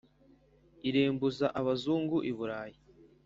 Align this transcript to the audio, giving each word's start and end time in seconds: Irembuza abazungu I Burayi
Irembuza 0.87 1.45
abazungu 1.59 2.15
I 2.29 2.31
Burayi 2.37 2.77